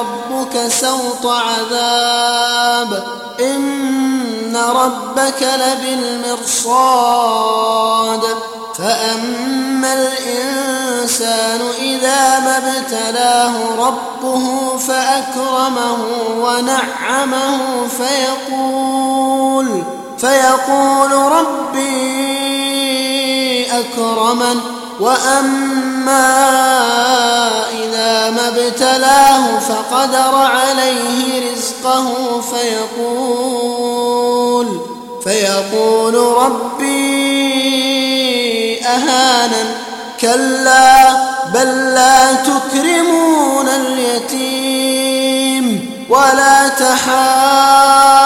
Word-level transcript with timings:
ربك 0.00 0.68
سوط 0.68 1.26
عذاب. 1.26 3.04
إن 3.40 4.56
ربك 4.56 5.42
لبالمرصاد. 5.42 8.20
فأما 8.78 9.94
الإنسان 9.94 11.60
إذا 11.78 12.40
ما 12.40 12.56
ابتلاه 12.56 13.54
ربه 13.78 14.76
فأكرمه 14.78 15.98
ونعمه 16.36 17.86
فيقول 17.86 19.82
فيقول 20.18 21.12
ربي 21.12 22.36
أكرمن. 23.72 24.75
وأما 25.00 26.36
إذا 27.68 28.30
ما 28.30 28.48
ابتلاه 28.48 29.58
فقدر 29.58 30.36
عليه 30.36 31.52
رزقه 31.52 32.40
فيقول 32.40 33.86
فيقول 35.24 36.14
ربي 36.14 36.96
أهانا 38.86 39.64
كلا 40.20 41.16
بل 41.54 41.94
لا 41.94 42.32
تكرمون 42.34 43.68
اليتيم 43.68 45.26
ولا 46.08 46.68
تحاضون 46.68 48.25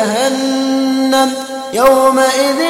بجهنم 0.00 1.32
يومئذ 1.72 2.60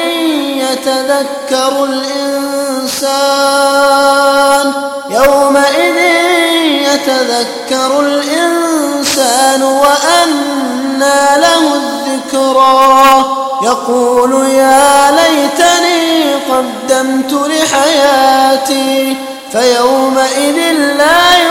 يتذكر 0.55 1.83
الإنسان. 1.83 3.11
يومئذ 5.09 5.97
يتذكر 6.93 7.99
الإنسان 7.99 9.63
وأنى 9.63 11.19
له 11.37 11.73
الذكرى. 11.73 13.25
يقول 13.63 14.45
يا 14.49 15.11
ليتني 15.11 16.33
قدمت 16.33 17.33
لحياتي 17.33 19.17
فيومئذ 19.51 20.57
لا 20.97 21.37
يعذب 21.37 21.50